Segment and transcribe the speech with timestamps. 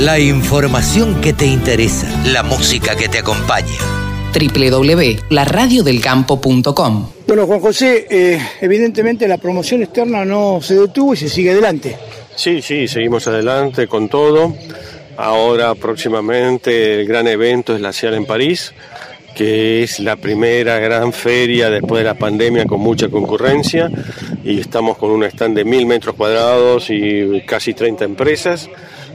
[0.00, 3.68] La información que te interesa, la música que te acompaña.
[4.32, 11.50] www.laradiodelcampo.com Bueno, Juan José, eh, evidentemente la promoción externa no se detuvo y se sigue
[11.50, 11.98] adelante.
[12.34, 14.54] Sí, sí, seguimos adelante con todo.
[15.18, 18.72] Ahora próximamente el gran evento es la CIAL en París,
[19.34, 23.90] que es la primera gran feria después de la pandemia con mucha concurrencia
[24.44, 28.70] y estamos con un stand de mil metros cuadrados y casi 30 empresas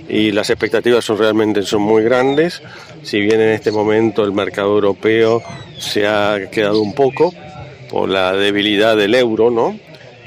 [0.08, 2.62] y las expectativas son realmente son muy grandes.
[3.04, 5.42] Si bien en este momento el mercado europeo
[5.78, 7.34] se ha quedado un poco
[7.90, 9.80] por la debilidad del euro, ¿no?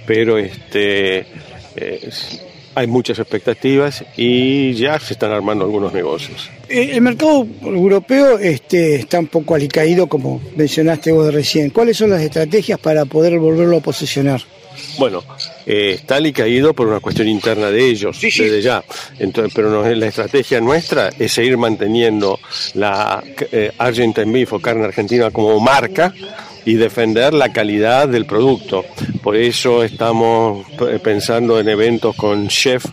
[0.06, 1.26] Pero este
[1.76, 2.10] eh,
[2.74, 6.48] hay muchas expectativas y ya se están armando algunos negocios.
[6.68, 11.70] Eh, El mercado europeo este, está un poco alicaído, como mencionaste vos recién.
[11.70, 14.40] ¿Cuáles son las estrategias para poder volverlo a posicionar?
[14.98, 15.22] Bueno,
[15.66, 18.82] eh, está alicaído por una cuestión interna de ellos, desde ya.
[19.18, 22.38] Entonces, pero no- la estrategia nuestra es seguir manteniendo
[22.74, 23.22] la
[23.52, 26.12] eh, Argentine Beef o carne argentina como marca
[26.64, 28.84] y defender la calidad del producto.
[29.22, 32.84] Por eso estamos eh, pensando en eventos con chef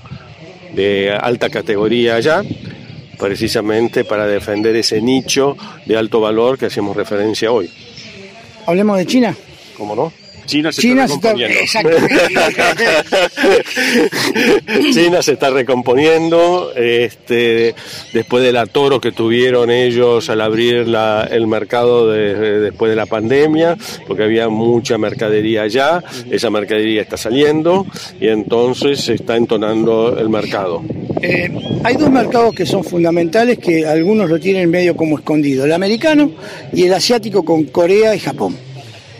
[0.73, 2.41] de alta categoría allá,
[3.17, 7.69] precisamente para defender ese nicho de alto valor que hacemos referencia hoy.
[8.65, 9.35] Hablemos de China.
[9.77, 10.11] ¿Cómo no?
[10.45, 11.85] China se China está recomponiendo.
[14.93, 17.75] China se está recomponiendo este,
[18.13, 23.05] después del atoro que tuvieron ellos al abrir la- el mercado de- después de la
[23.05, 27.85] pandemia, porque había mucha mercadería allá, esa mercadería está saliendo
[28.19, 30.83] y entonces se está entonando el mercado.
[31.21, 31.49] Eh,
[31.83, 36.31] hay dos mercados que son fundamentales que algunos lo tienen medio como escondido, el americano
[36.73, 38.55] y el asiático con Corea y Japón.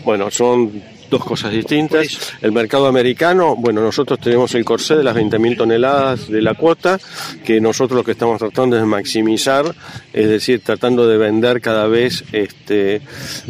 [0.04, 0.70] Bueno, son
[1.10, 2.34] dos cosas distintas.
[2.42, 6.98] El mercado americano, bueno, nosotros tenemos el corsé de las 20.000 toneladas de la cuota,
[7.44, 9.74] que nosotros lo que estamos tratando es de maximizar,
[10.12, 13.00] es decir, tratando de vender cada vez este,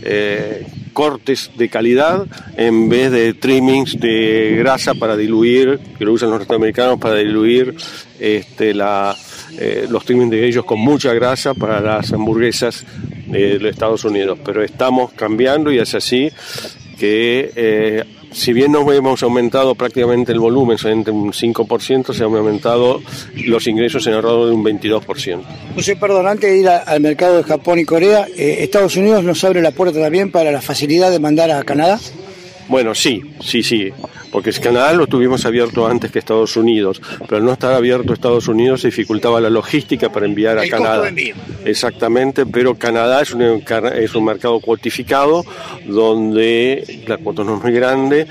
[0.03, 2.27] eh, cortes de calidad
[2.57, 7.75] en vez de trimmings de grasa para diluir, que lo usan los norteamericanos para diluir
[8.19, 9.15] este, la,
[9.59, 12.85] eh, los trimmings de ellos con mucha grasa para las hamburguesas
[13.27, 14.39] de los Estados Unidos.
[14.45, 16.31] Pero estamos cambiando y es así
[16.99, 22.35] que eh, si bien no hemos aumentado prácticamente el volumen, solamente un 5%, se han
[22.35, 23.01] aumentado
[23.45, 25.41] los ingresos en alrededor de un 22%.
[25.75, 29.23] José, perdón, antes de ir a- al mercado de Japón y Corea, eh, ¿Estados Unidos
[29.25, 31.99] nos abre la puerta también para la facilidad de mandar a Canadá?
[32.69, 33.91] Bueno, sí, sí, sí,
[34.37, 38.13] porque el Canadá lo tuvimos abierto antes que Estados Unidos, pero al no estar abierto
[38.13, 41.11] Estados Unidos se dificultaba la logística para enviar a El Canadá.
[41.65, 45.43] Exactamente, pero Canadá es un, es un mercado cuotificado
[45.87, 48.27] donde la cuota no es muy grande,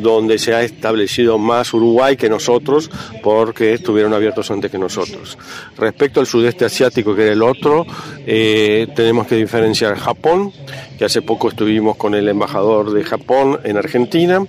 [0.00, 2.90] donde se ha establecido más Uruguay que nosotros
[3.22, 5.36] porque estuvieron abiertos antes que nosotros.
[5.76, 7.86] Respecto al sudeste asiático, que era el otro,
[8.26, 10.52] eh, tenemos que diferenciar Japón,
[10.98, 14.44] que hace poco estuvimos con el embajador de Japón en Argentina,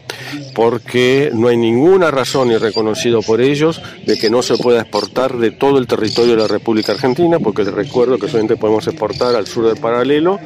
[0.53, 5.37] porque no hay ninguna razón y reconocido por ellos de que no se pueda exportar
[5.37, 9.35] de todo el territorio de la República Argentina, porque les recuerdo que solamente podemos exportar
[9.35, 10.39] al sur del paralelo,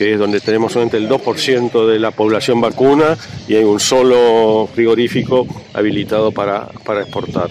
[0.00, 4.66] que es donde tenemos solamente el 2% de la población vacuna y hay un solo
[4.72, 7.50] frigorífico habilitado para, para exportar.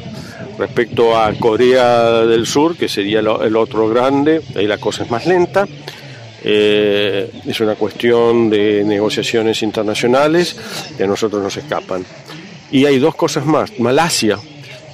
[0.57, 5.27] Respecto a Corea del Sur, que sería el otro grande, ahí la cosa es más
[5.27, 5.67] lenta.
[6.43, 10.57] Eh, es una cuestión de negociaciones internacionales
[10.97, 12.03] que a nosotros nos escapan.
[12.71, 13.79] Y hay dos cosas más.
[13.79, 14.39] Malasia,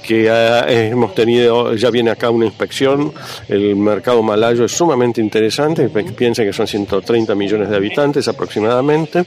[0.06, 3.12] que eh, hemos tenido, ya viene acá una inspección,
[3.48, 9.24] el mercado malayo es sumamente interesante, piensen que son 130 millones de habitantes aproximadamente,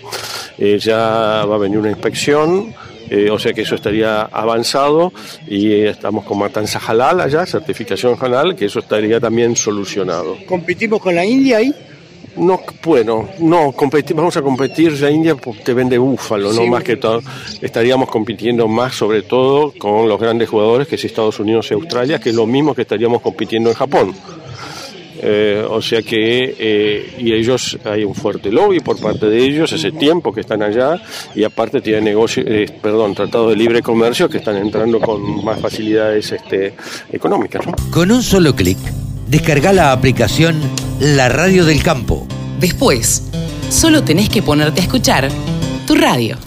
[0.62, 2.76] Eh, ya va a venir una inspección,
[3.10, 5.14] eh, o sea que eso estaría avanzado
[5.48, 10.38] y estamos con matanza halal allá, certificación halal, que eso estaría también solucionado.
[10.46, 11.74] ¿Competimos con la India ahí?
[12.40, 16.96] No, bueno, no, competir, vamos a competir, la India te vende búfalo, no más que
[16.96, 17.22] todo.
[17.62, 22.20] Estaríamos compitiendo más sobre todo con los grandes jugadores que es Estados Unidos y Australia,
[22.20, 24.16] que es lo mismo que estaríamos compitiendo en Japón.
[25.22, 29.74] Eh, o sea que, eh, y ellos, hay un fuerte lobby por parte de ellos,
[29.74, 31.02] hace tiempo que están allá,
[31.36, 35.60] y aparte tienen negocio, eh, perdón, tratados de libre comercio que están entrando con más
[35.60, 36.74] facilidades este,
[37.12, 37.68] económicas.
[37.68, 37.74] ¿no?
[37.92, 38.78] Con un solo clic,
[39.28, 42.28] descarga la aplicación La Radio del Campo.
[42.60, 43.24] Después,
[43.70, 45.30] solo tenés que ponerte a escuchar
[45.88, 46.38] tu radio.